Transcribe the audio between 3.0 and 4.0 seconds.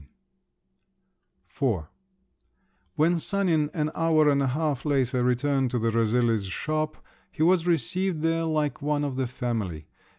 Sanin, an